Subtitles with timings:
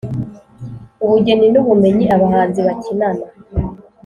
[1.03, 3.25] ubugeni n’ubumenyi abahanzi bakinana.